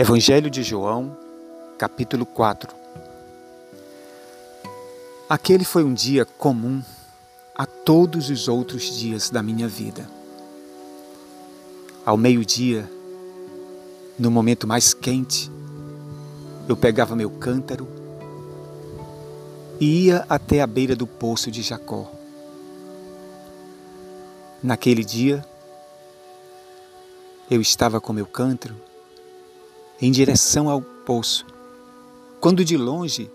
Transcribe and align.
Evangelho 0.00 0.48
de 0.48 0.62
João, 0.62 1.14
capítulo 1.76 2.24
4 2.24 2.74
Aquele 5.28 5.62
foi 5.62 5.84
um 5.84 5.92
dia 5.92 6.24
comum 6.24 6.82
a 7.54 7.66
todos 7.66 8.30
os 8.30 8.48
outros 8.48 8.96
dias 8.98 9.28
da 9.28 9.42
minha 9.42 9.68
vida. 9.68 10.08
Ao 12.02 12.16
meio-dia, 12.16 12.90
no 14.18 14.30
momento 14.30 14.66
mais 14.66 14.94
quente, 14.94 15.52
eu 16.66 16.78
pegava 16.78 17.14
meu 17.14 17.28
cântaro 17.28 17.86
e 19.78 20.06
ia 20.06 20.24
até 20.30 20.62
a 20.62 20.66
beira 20.66 20.96
do 20.96 21.06
poço 21.06 21.50
de 21.50 21.60
Jacó. 21.60 22.10
Naquele 24.62 25.04
dia, 25.04 25.44
eu 27.50 27.60
estava 27.60 28.00
com 28.00 28.14
meu 28.14 28.24
cântaro 28.24 28.88
em 30.02 30.10
direção 30.10 30.70
ao 30.70 30.80
poço, 30.80 31.44
quando 32.40 32.64
de 32.64 32.76
longe 32.76 33.30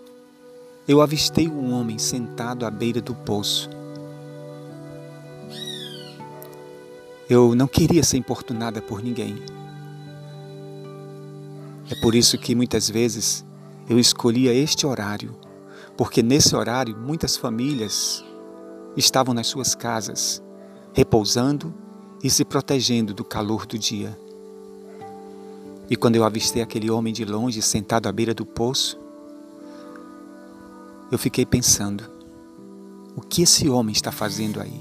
eu 0.88 1.00
avistei 1.00 1.48
um 1.48 1.72
homem 1.72 1.96
sentado 1.96 2.66
à 2.66 2.70
beira 2.70 3.00
do 3.00 3.14
poço. 3.14 3.70
Eu 7.28 7.54
não 7.54 7.68
queria 7.68 8.02
ser 8.02 8.16
importunada 8.16 8.82
por 8.82 9.02
ninguém. 9.02 9.36
É 11.88 11.94
por 12.00 12.14
isso 12.16 12.36
que 12.36 12.54
muitas 12.54 12.90
vezes 12.90 13.44
eu 13.88 13.98
escolhia 13.98 14.52
este 14.52 14.86
horário, 14.86 15.36
porque 15.96 16.20
nesse 16.20 16.54
horário 16.56 16.96
muitas 16.96 17.36
famílias 17.36 18.24
estavam 18.96 19.32
nas 19.32 19.46
suas 19.46 19.74
casas, 19.74 20.42
repousando 20.92 21.72
e 22.24 22.30
se 22.30 22.44
protegendo 22.44 23.14
do 23.14 23.24
calor 23.24 23.66
do 23.66 23.78
dia. 23.78 24.18
E 25.88 25.94
quando 25.94 26.16
eu 26.16 26.24
avistei 26.24 26.62
aquele 26.62 26.90
homem 26.90 27.12
de 27.12 27.24
longe 27.24 27.62
sentado 27.62 28.08
à 28.08 28.12
beira 28.12 28.34
do 28.34 28.44
poço, 28.44 28.98
eu 31.10 31.18
fiquei 31.18 31.46
pensando: 31.46 32.10
o 33.14 33.20
que 33.20 33.42
esse 33.42 33.68
homem 33.68 33.92
está 33.92 34.10
fazendo 34.10 34.60
aí? 34.60 34.80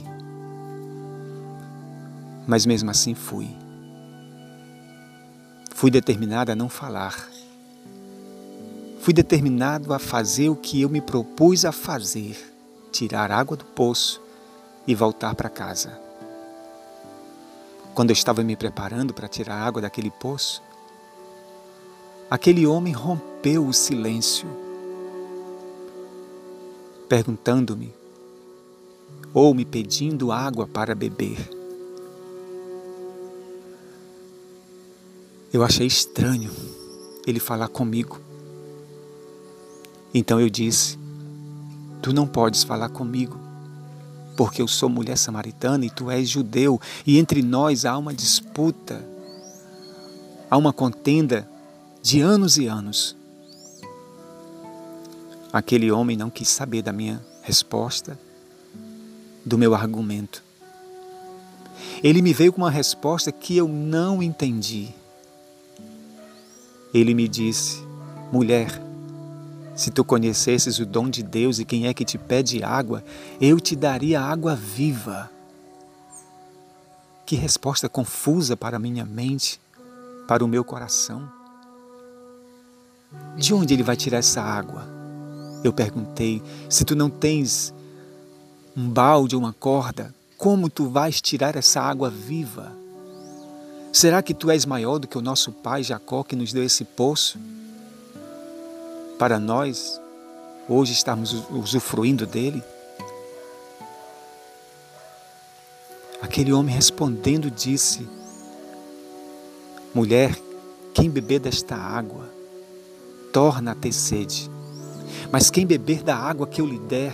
Mas 2.47 2.65
mesmo 2.65 2.89
assim 2.89 3.13
fui. 3.13 3.47
Fui 5.75 5.91
determinado 5.91 6.51
a 6.51 6.55
não 6.55 6.69
falar. 6.69 7.29
Fui 8.99 9.13
determinado 9.13 9.93
a 9.93 9.99
fazer 9.99 10.49
o 10.49 10.55
que 10.55 10.81
eu 10.81 10.89
me 10.89 11.01
propus 11.01 11.65
a 11.65 11.71
fazer: 11.71 12.35
tirar 12.91 13.29
água 13.29 13.55
do 13.55 13.65
poço 13.65 14.19
e 14.87 14.95
voltar 14.95 15.35
para 15.35 15.49
casa. 15.49 15.99
Quando 17.93 18.09
eu 18.09 18.13
estava 18.13 18.43
me 18.43 18.55
preparando 18.55 19.13
para 19.13 19.27
tirar 19.27 19.55
água 19.55 19.81
daquele 19.81 20.11
poço, 20.11 20.61
aquele 22.29 22.65
homem 22.65 22.93
rompeu 22.93 23.65
o 23.65 23.73
silêncio, 23.73 24.47
perguntando-me 27.07 27.93
ou 29.33 29.53
me 29.53 29.65
pedindo 29.65 30.31
água 30.31 30.67
para 30.67 30.95
beber. 30.95 31.37
Eu 35.53 35.63
achei 35.63 35.87
estranho 35.87 36.51
ele 37.25 37.39
falar 37.39 37.67
comigo. 37.67 38.19
Então 40.13 40.39
eu 40.39 40.49
disse: 40.49 40.97
Tu 42.01 42.11
não 42.11 42.27
podes 42.27 42.63
falar 42.63 42.89
comigo, 42.89 43.37
porque 44.35 44.61
eu 44.61 44.67
sou 44.67 44.89
mulher 44.89 45.17
samaritana 45.17 45.85
e 45.85 45.89
tu 45.89 46.09
és 46.09 46.27
judeu, 46.27 46.79
e 47.05 47.17
entre 47.17 47.41
nós 47.41 47.85
há 47.85 47.97
uma 47.97 48.13
disputa, 48.13 49.05
há 50.49 50.57
uma 50.57 50.73
contenda 50.73 51.49
de 52.05 52.21
anos 52.21 52.59
e 52.59 52.67
anos. 52.67 53.17
Aquele 55.51 55.91
homem 55.91 56.15
não 56.15 56.29
quis 56.29 56.47
saber 56.49 56.83
da 56.83 56.93
minha 56.93 57.19
resposta, 57.41 58.15
do 59.43 59.57
meu 59.57 59.73
argumento. 59.73 60.43
Ele 62.03 62.21
me 62.21 62.31
veio 62.31 62.53
com 62.53 62.61
uma 62.61 62.69
resposta 62.69 63.31
que 63.31 63.57
eu 63.57 63.67
não 63.67 64.21
entendi. 64.21 64.89
Ele 66.93 67.15
me 67.15 67.27
disse: 67.27 67.83
Mulher, 68.31 68.79
se 69.75 69.89
tu 69.89 70.05
conhecesses 70.05 70.77
o 70.77 70.85
dom 70.85 71.09
de 71.09 71.23
Deus 71.23 71.57
e 71.57 71.65
quem 71.65 71.87
é 71.87 71.93
que 71.93 72.05
te 72.05 72.19
pede 72.19 72.63
água, 72.63 73.03
eu 73.41 73.59
te 73.59 73.75
daria 73.75 74.21
água 74.21 74.55
viva. 74.55 75.31
Que 77.25 77.35
resposta 77.35 77.89
confusa 77.89 78.55
para 78.55 78.77
minha 78.77 79.05
mente, 79.05 79.59
para 80.27 80.45
o 80.45 80.47
meu 80.47 80.63
coração. 80.63 81.34
De 83.37 83.53
onde 83.53 83.73
ele 83.73 83.83
vai 83.83 83.95
tirar 83.95 84.19
essa 84.19 84.41
água? 84.41 84.87
Eu 85.63 85.73
perguntei: 85.73 86.41
se 86.69 86.85
tu 86.85 86.95
não 86.95 87.09
tens 87.09 87.73
um 88.75 88.89
balde 88.89 89.35
ou 89.35 89.41
uma 89.41 89.53
corda, 89.53 90.13
como 90.37 90.69
tu 90.69 90.89
vais 90.89 91.21
tirar 91.21 91.55
essa 91.55 91.81
água 91.81 92.09
viva? 92.09 92.71
Será 93.91 94.21
que 94.21 94.33
tu 94.33 94.51
és 94.51 94.65
maior 94.65 94.99
do 94.99 95.07
que 95.07 95.17
o 95.17 95.21
nosso 95.21 95.51
pai 95.51 95.81
Jacó 95.81 96.23
que 96.23 96.35
nos 96.35 96.51
deu 96.51 96.63
esse 96.63 96.83
poço? 96.83 97.39
Para 99.17 99.39
nós, 99.39 99.99
hoje 100.67 100.91
estarmos 100.91 101.45
usufruindo 101.49 102.25
dele? 102.25 102.61
Aquele 106.21 106.51
homem 106.51 106.75
respondendo 106.75 107.49
disse: 107.49 108.07
Mulher, 109.93 110.37
quem 110.93 111.09
beber 111.09 111.39
desta 111.39 111.75
água 111.75 112.34
torna 113.35 113.71
a 113.73 113.75
ter 113.75 113.91
sede. 113.91 114.49
Mas 115.29 115.49
quem 115.49 115.67
beber 115.67 116.01
da 116.01 116.15
água 116.15 116.47
que 116.47 116.61
eu 116.61 116.65
lhe 116.65 116.79
der, 116.79 117.11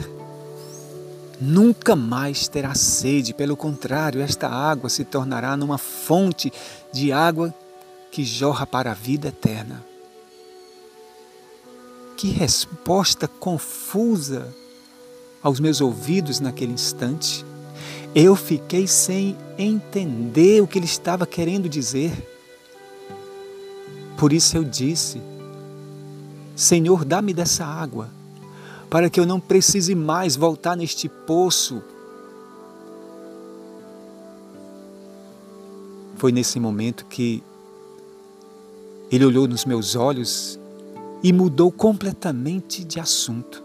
nunca 1.41 1.95
mais 1.95 2.47
terá 2.47 2.75
sede. 2.75 3.33
Pelo 3.33 3.57
contrário, 3.57 4.21
esta 4.21 4.47
água 4.47 4.87
se 4.87 5.03
tornará 5.03 5.57
numa 5.57 5.79
fonte 5.79 6.53
de 6.93 7.11
água 7.11 7.51
que 8.11 8.23
jorra 8.23 8.67
para 8.67 8.91
a 8.91 8.93
vida 8.93 9.29
eterna. 9.29 9.83
Que 12.15 12.29
resposta 12.29 13.27
confusa 13.27 14.47
aos 15.41 15.59
meus 15.59 15.81
ouvidos 15.81 16.39
naquele 16.39 16.73
instante. 16.73 17.43
Eu 18.13 18.35
fiquei 18.35 18.85
sem 18.85 19.35
entender 19.57 20.61
o 20.61 20.67
que 20.67 20.77
ele 20.77 20.85
estava 20.85 21.25
querendo 21.25 21.67
dizer. 21.67 22.11
Por 24.19 24.31
isso 24.31 24.55
eu 24.55 24.63
disse: 24.63 25.19
Senhor, 26.55 27.05
dá-me 27.05 27.33
dessa 27.33 27.65
água, 27.65 28.09
para 28.89 29.09
que 29.09 29.19
eu 29.19 29.25
não 29.25 29.39
precise 29.39 29.95
mais 29.95 30.35
voltar 30.35 30.75
neste 30.75 31.07
poço. 31.07 31.81
Foi 36.17 36.31
nesse 36.31 36.59
momento 36.59 37.05
que 37.05 37.43
ele 39.11 39.25
olhou 39.25 39.47
nos 39.47 39.65
meus 39.65 39.95
olhos 39.95 40.59
e 41.23 41.33
mudou 41.33 41.71
completamente 41.71 42.83
de 42.83 42.99
assunto. 42.99 43.63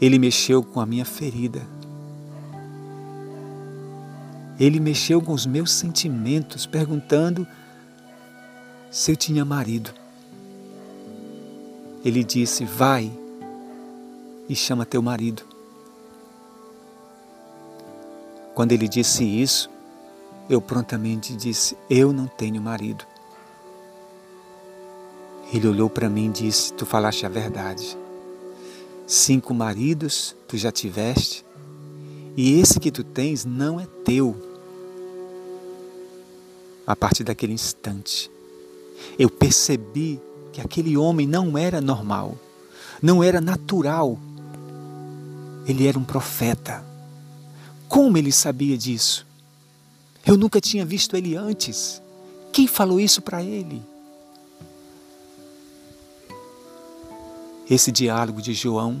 Ele 0.00 0.18
mexeu 0.18 0.62
com 0.62 0.80
a 0.80 0.86
minha 0.86 1.04
ferida. 1.04 1.62
Ele 4.58 4.78
mexeu 4.80 5.20
com 5.20 5.32
os 5.32 5.46
meus 5.46 5.72
sentimentos, 5.72 6.66
perguntando 6.66 7.46
se 8.92 9.10
eu 9.10 9.16
tinha 9.16 9.42
marido. 9.42 9.90
Ele 12.04 12.22
disse: 12.22 12.64
Vai 12.66 13.10
e 14.48 14.54
chama 14.54 14.84
teu 14.84 15.00
marido. 15.00 15.42
Quando 18.54 18.72
ele 18.72 18.86
disse 18.86 19.24
isso, 19.24 19.70
eu 20.48 20.60
prontamente 20.60 21.34
disse: 21.34 21.74
Eu 21.88 22.12
não 22.12 22.26
tenho 22.26 22.60
marido. 22.60 23.06
Ele 25.52 25.68
olhou 25.68 25.88
para 25.88 26.10
mim 26.10 26.26
e 26.26 26.32
disse: 26.32 26.74
Tu 26.74 26.84
falaste 26.84 27.24
a 27.24 27.30
verdade. 27.30 27.96
Cinco 29.06 29.54
maridos 29.54 30.36
tu 30.46 30.56
já 30.56 30.70
tiveste, 30.70 31.44
e 32.36 32.60
esse 32.60 32.78
que 32.78 32.90
tu 32.90 33.02
tens 33.02 33.44
não 33.44 33.80
é 33.80 33.86
teu. 34.04 34.36
A 36.86 36.96
partir 36.96 37.24
daquele 37.24 37.52
instante, 37.52 38.30
eu 39.18 39.28
percebi 39.30 40.20
que 40.52 40.60
aquele 40.60 40.96
homem 40.96 41.26
não 41.26 41.56
era 41.56 41.80
normal, 41.80 42.36
não 43.00 43.22
era 43.22 43.40
natural. 43.40 44.18
Ele 45.66 45.86
era 45.86 45.98
um 45.98 46.04
profeta. 46.04 46.84
Como 47.88 48.16
ele 48.18 48.32
sabia 48.32 48.76
disso? 48.76 49.26
Eu 50.24 50.36
nunca 50.36 50.60
tinha 50.60 50.84
visto 50.84 51.16
ele 51.16 51.36
antes. 51.36 52.00
Quem 52.52 52.66
falou 52.66 53.00
isso 53.00 53.20
para 53.22 53.42
ele? 53.42 53.82
Esse 57.68 57.90
diálogo 57.90 58.42
de 58.42 58.52
João, 58.52 59.00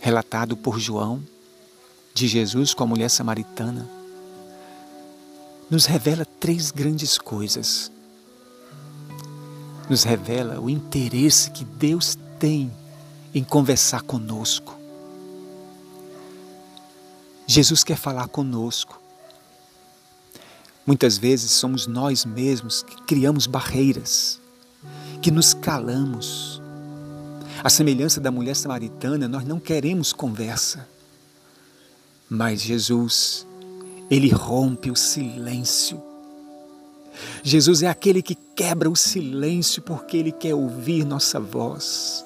relatado 0.00 0.56
por 0.56 0.78
João, 0.78 1.22
de 2.14 2.26
Jesus 2.26 2.72
com 2.72 2.84
a 2.84 2.86
mulher 2.86 3.10
samaritana, 3.10 3.86
nos 5.68 5.84
revela 5.84 6.24
três 6.24 6.70
grandes 6.70 7.18
coisas. 7.18 7.90
Nos 9.88 10.02
revela 10.02 10.60
o 10.60 10.68
interesse 10.68 11.50
que 11.50 11.64
Deus 11.64 12.18
tem 12.38 12.72
em 13.34 13.44
conversar 13.44 14.02
conosco. 14.02 14.76
Jesus 17.46 17.84
quer 17.84 17.96
falar 17.96 18.26
conosco. 18.28 19.00
Muitas 20.86 21.18
vezes 21.18 21.50
somos 21.52 21.86
nós 21.86 22.24
mesmos 22.24 22.82
que 22.82 22.96
criamos 23.02 23.46
barreiras, 23.46 24.40
que 25.20 25.30
nos 25.30 25.54
calamos. 25.54 26.62
A 27.62 27.70
semelhança 27.70 28.20
da 28.20 28.30
mulher 28.30 28.54
samaritana, 28.54 29.28
nós 29.28 29.44
não 29.44 29.58
queremos 29.60 30.12
conversa. 30.12 30.88
Mas 32.28 32.60
Jesus, 32.60 33.46
ele 34.10 34.30
rompe 34.30 34.90
o 34.90 34.96
silêncio. 34.96 36.02
Jesus 37.42 37.82
é 37.82 37.88
aquele 37.88 38.22
que 38.22 38.34
quebra 38.34 38.90
o 38.90 38.96
silêncio 38.96 39.82
porque 39.82 40.16
ele 40.16 40.32
quer 40.32 40.54
ouvir 40.54 41.04
nossa 41.04 41.40
voz. 41.40 42.24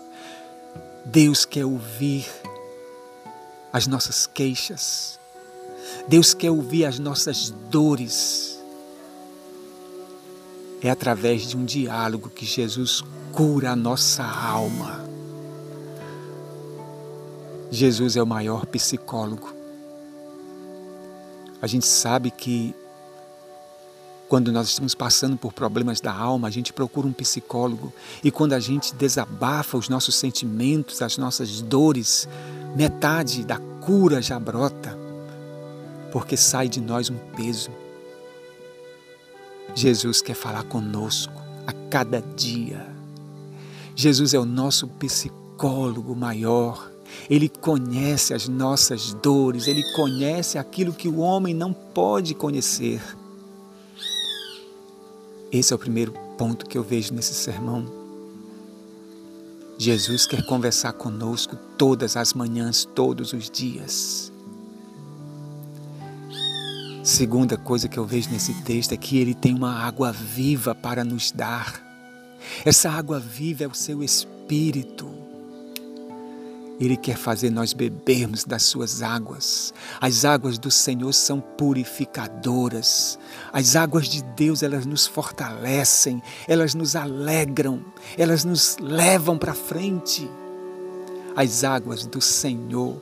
Deus 1.04 1.44
quer 1.44 1.64
ouvir 1.64 2.26
as 3.72 3.86
nossas 3.86 4.26
queixas. 4.26 5.18
Deus 6.08 6.34
quer 6.34 6.50
ouvir 6.50 6.84
as 6.84 6.98
nossas 6.98 7.50
dores. 7.70 8.58
É 10.82 10.90
através 10.90 11.42
de 11.42 11.56
um 11.56 11.64
diálogo 11.64 12.30
que 12.30 12.46
Jesus 12.46 13.02
cura 13.32 13.72
a 13.72 13.76
nossa 13.76 14.24
alma. 14.24 15.08
Jesus 17.70 18.16
é 18.16 18.22
o 18.22 18.26
maior 18.26 18.66
psicólogo. 18.66 19.54
A 21.62 21.66
gente 21.66 21.86
sabe 21.86 22.30
que 22.30 22.74
quando 24.30 24.52
nós 24.52 24.68
estamos 24.68 24.94
passando 24.94 25.36
por 25.36 25.52
problemas 25.52 26.00
da 26.00 26.14
alma, 26.14 26.46
a 26.46 26.50
gente 26.52 26.72
procura 26.72 27.04
um 27.04 27.12
psicólogo. 27.12 27.92
E 28.22 28.30
quando 28.30 28.52
a 28.52 28.60
gente 28.60 28.94
desabafa 28.94 29.76
os 29.76 29.88
nossos 29.88 30.14
sentimentos, 30.14 31.02
as 31.02 31.18
nossas 31.18 31.60
dores, 31.60 32.28
metade 32.76 33.44
da 33.44 33.58
cura 33.58 34.22
já 34.22 34.38
brota, 34.38 34.96
porque 36.12 36.36
sai 36.36 36.68
de 36.68 36.80
nós 36.80 37.10
um 37.10 37.16
peso. 37.36 37.72
Jesus 39.74 40.22
quer 40.22 40.34
falar 40.34 40.62
conosco 40.62 41.34
a 41.66 41.72
cada 41.90 42.22
dia. 42.22 42.86
Jesus 43.96 44.32
é 44.32 44.38
o 44.38 44.44
nosso 44.44 44.86
psicólogo 44.86 46.14
maior. 46.14 46.88
Ele 47.28 47.48
conhece 47.48 48.32
as 48.32 48.46
nossas 48.46 49.12
dores, 49.12 49.66
ele 49.66 49.82
conhece 49.96 50.56
aquilo 50.56 50.92
que 50.92 51.08
o 51.08 51.18
homem 51.18 51.52
não 51.52 51.72
pode 51.72 52.32
conhecer. 52.32 53.02
Esse 55.52 55.72
é 55.72 55.76
o 55.76 55.78
primeiro 55.78 56.12
ponto 56.38 56.64
que 56.64 56.78
eu 56.78 56.82
vejo 56.82 57.12
nesse 57.12 57.34
sermão. 57.34 57.84
Jesus 59.76 60.26
quer 60.26 60.44
conversar 60.46 60.92
conosco 60.92 61.56
todas 61.76 62.16
as 62.16 62.34
manhãs, 62.34 62.84
todos 62.84 63.32
os 63.32 63.50
dias. 63.50 64.30
Segunda 67.02 67.56
coisa 67.56 67.88
que 67.88 67.98
eu 67.98 68.04
vejo 68.04 68.30
nesse 68.30 68.54
texto 68.62 68.92
é 68.92 68.96
que 68.96 69.18
ele 69.18 69.34
tem 69.34 69.54
uma 69.54 69.72
água 69.84 70.12
viva 70.12 70.74
para 70.74 71.02
nos 71.02 71.32
dar. 71.32 71.82
Essa 72.64 72.90
água 72.90 73.18
viva 73.18 73.64
é 73.64 73.66
o 73.66 73.74
seu 73.74 74.04
espírito. 74.04 75.19
Ele 76.80 76.96
quer 76.96 77.16
fazer 77.18 77.50
nós 77.50 77.74
bebermos 77.74 78.44
das 78.44 78.62
suas 78.62 79.02
águas. 79.02 79.74
As 80.00 80.24
águas 80.24 80.58
do 80.58 80.70
Senhor 80.70 81.12
são 81.12 81.38
purificadoras. 81.38 83.18
As 83.52 83.76
águas 83.76 84.08
de 84.08 84.22
Deus, 84.22 84.62
elas 84.62 84.86
nos 84.86 85.06
fortalecem, 85.06 86.22
elas 86.48 86.74
nos 86.74 86.96
alegram, 86.96 87.84
elas 88.16 88.44
nos 88.44 88.78
levam 88.80 89.36
para 89.36 89.52
frente. 89.52 90.28
As 91.36 91.64
águas 91.64 92.06
do 92.06 92.20
Senhor, 92.20 93.00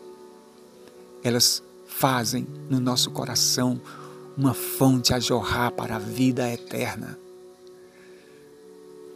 elas 1.23 1.63
fazem 1.87 2.49
no 2.69 2.81
nosso 2.81 3.13
coração 3.13 3.81
uma 4.37 4.55
fonte 4.55 5.15
a 5.15 5.21
jorrar 5.21 5.71
para 5.71 5.97
a 5.97 6.01
vida 6.01 6.53
eterna. 6.53 7.17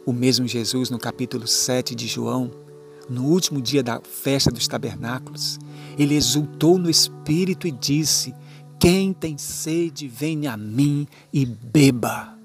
O 0.05 0.13
mesmo 0.13 0.47
Jesus, 0.47 0.89
no 0.89 0.99
capítulo 0.99 1.47
7 1.47 1.95
de 1.95 2.07
João, 2.07 2.51
no 3.09 3.25
último 3.25 3.61
dia 3.61 3.83
da 3.83 3.99
festa 4.01 4.51
dos 4.51 4.67
tabernáculos, 4.67 5.59
ele 5.97 6.15
exultou 6.15 6.77
no 6.77 6.89
espírito 6.89 7.67
e 7.67 7.71
disse: 7.71 8.33
Quem 8.79 9.13
tem 9.13 9.37
sede, 9.37 10.07
venha 10.07 10.53
a 10.53 10.57
mim 10.57 11.07
e 11.31 11.45
beba 11.45 12.37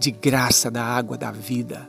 de 0.00 0.10
graça 0.10 0.70
da 0.70 0.84
água 0.84 1.16
da 1.16 1.30
vida. 1.30 1.88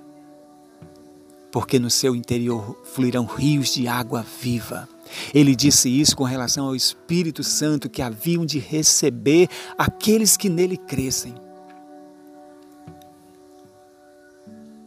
Porque 1.51 1.78
no 1.78 1.90
seu 1.90 2.16
interior 2.16 2.81
fluirão 2.84 3.25
rios 3.25 3.74
de 3.74 3.88
água 3.88 4.25
viva. 4.42 4.90
Ele 5.34 5.56
disse 5.56 5.88
isso 5.88 6.16
com 6.16 6.24
relação 6.24 6.66
ao 6.66 6.75
Espírito 6.75 7.44
Santo 7.44 7.90
que 7.90 8.01
haviam 8.01 8.44
de 8.44 8.57
receber 8.57 9.48
aqueles 9.78 10.36
que 10.36 10.50
nele 10.50 10.78
crescem. 10.78 11.36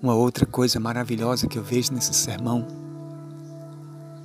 Uma 0.03 0.15
outra 0.15 0.45
coisa 0.45 0.81
maravilhosa 0.81 1.47
que 1.47 1.57
eu 1.57 1.63
vejo 1.63 1.93
nesse 1.93 2.13
sermão 2.15 2.86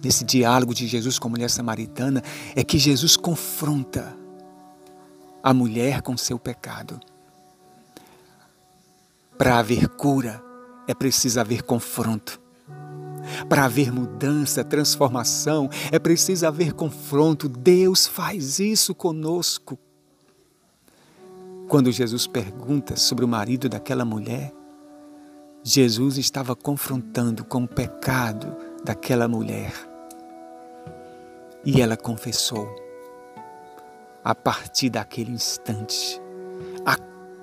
nesse 0.03 0.24
diálogo 0.24 0.74
de 0.74 0.88
Jesus 0.88 1.19
com 1.19 1.27
a 1.27 1.31
mulher 1.31 1.50
samaritana, 1.50 2.24
é 2.56 2.63
que 2.63 2.77
Jesus 2.77 3.15
confronta 3.15 4.15
a 5.44 5.53
mulher 5.53 6.01
com 6.01 6.18
seu 6.18 6.38
pecado. 6.38 7.00
Para 9.38 9.57
haver 9.57 9.88
cura, 9.88 10.44
é 10.88 10.94
preciso 10.94 11.39
haver 11.39 11.63
confronto. 11.63 12.39
Para 13.48 13.65
haver 13.65 13.92
mudança, 13.92 14.63
transformação, 14.63 15.69
é 15.92 16.00
preciso 16.00 16.45
haver 16.45 16.74
confronto. 16.74 17.47
Deus 17.47 18.07
faz 18.07 18.59
isso 18.59 18.94
conosco. 18.94 19.77
Quando 21.68 21.92
Jesus 21.92 22.27
pergunta 22.27 22.95
sobre 22.95 23.24
o 23.24 23.27
marido 23.27 23.69
daquela 23.69 24.04
mulher, 24.04 24.54
Jesus 25.63 26.18
estava 26.18 26.56
confrontando 26.56 27.45
com 27.45 27.63
o 27.63 27.68
pecado 27.68 28.56
daquela 28.83 29.27
mulher. 29.27 29.91
E 31.63 31.80
ela 31.80 31.96
confessou. 31.96 32.68
A 34.24 34.33
partir 34.33 34.90
daquele 34.90 35.31
instante, 35.31 36.21
a 36.85 36.95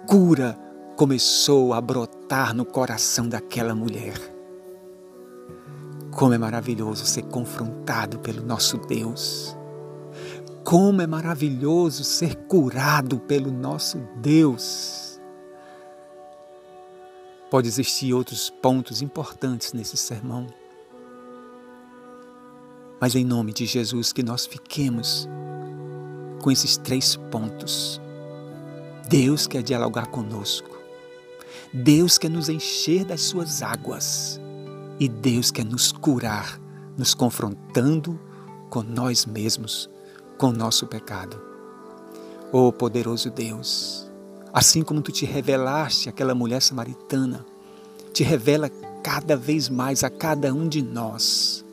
cura 0.06 0.58
começou 0.96 1.72
a 1.72 1.80
brotar 1.80 2.52
no 2.54 2.64
coração 2.64 3.28
daquela 3.28 3.74
mulher. 3.74 4.16
Como 6.10 6.34
é 6.34 6.38
maravilhoso 6.38 7.06
ser 7.06 7.22
confrontado 7.22 8.18
pelo 8.18 8.44
nosso 8.44 8.76
Deus. 8.78 9.56
Como 10.64 11.00
é 11.00 11.06
maravilhoso 11.06 12.02
ser 12.02 12.34
curado 12.34 13.20
pelo 13.20 13.52
nosso 13.52 13.98
Deus. 14.16 15.20
Pode 17.48 17.68
existir 17.68 18.12
outros 18.12 18.50
pontos 18.50 19.00
importantes 19.00 19.72
nesse 19.72 19.96
sermão. 19.96 20.46
Mas 23.00 23.14
em 23.14 23.24
nome 23.24 23.52
de 23.52 23.64
Jesus, 23.64 24.12
que 24.12 24.22
nós 24.22 24.44
fiquemos 24.44 25.28
com 26.42 26.50
esses 26.50 26.76
três 26.76 27.16
pontos. 27.30 28.00
Deus 29.08 29.46
quer 29.46 29.62
dialogar 29.62 30.06
conosco. 30.06 30.76
Deus 31.72 32.18
quer 32.18 32.30
nos 32.30 32.48
encher 32.48 33.04
das 33.04 33.22
suas 33.22 33.62
águas. 33.62 34.40
E 34.98 35.08
Deus 35.08 35.50
quer 35.50 35.64
nos 35.64 35.92
curar, 35.92 36.60
nos 36.96 37.14
confrontando 37.14 38.18
com 38.68 38.82
nós 38.82 39.26
mesmos, 39.26 39.88
com 40.36 40.50
nosso 40.50 40.86
pecado. 40.86 41.40
Oh 42.50 42.72
poderoso 42.72 43.30
Deus, 43.30 44.10
assim 44.52 44.82
como 44.82 45.02
tu 45.02 45.12
te 45.12 45.24
revelaste 45.24 46.08
àquela 46.08 46.34
mulher 46.34 46.60
samaritana, 46.62 47.44
te 48.12 48.24
revela 48.24 48.68
cada 49.04 49.36
vez 49.36 49.68
mais 49.68 50.02
a 50.02 50.10
cada 50.10 50.52
um 50.52 50.66
de 50.68 50.82
nós 50.82 51.64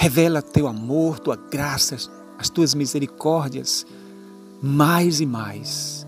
Revela 0.00 0.40
teu 0.40 0.68
amor, 0.68 1.18
tua 1.18 1.34
graça, 1.34 1.96
as 2.38 2.48
tuas 2.48 2.72
misericórdias, 2.72 3.84
mais 4.62 5.20
e 5.20 5.26
mais. 5.26 6.06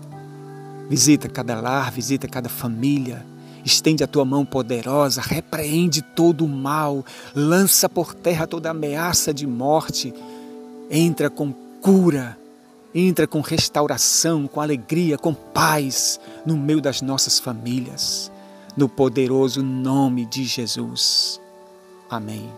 Visita 0.89 1.27
cada 1.27 1.59
lar, 1.59 1.91
visita 1.91 2.25
cada 2.25 2.47
família. 2.47 3.25
Estende 3.65 4.01
a 4.01 4.07
tua 4.07 4.23
mão 4.23 4.45
poderosa, 4.45 5.19
repreende 5.19 6.01
todo 6.01 6.45
o 6.45 6.47
mal, 6.47 7.05
lança 7.35 7.89
por 7.89 8.13
terra 8.13 8.47
toda 8.47 8.69
ameaça 8.69 9.33
de 9.33 9.45
morte. 9.45 10.13
Entra 10.89 11.29
com 11.29 11.51
cura, 11.81 12.37
entra 12.95 13.27
com 13.27 13.41
restauração, 13.41 14.47
com 14.47 14.61
alegria, 14.61 15.17
com 15.17 15.33
paz 15.33 16.17
no 16.45 16.55
meio 16.55 16.79
das 16.79 17.01
nossas 17.01 17.39
famílias. 17.39 18.31
No 18.77 18.87
poderoso 18.87 19.61
nome 19.61 20.25
de 20.25 20.45
Jesus. 20.45 21.41
Amém. 22.09 22.49